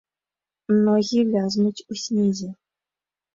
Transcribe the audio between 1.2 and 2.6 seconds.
вязнуць у снезе.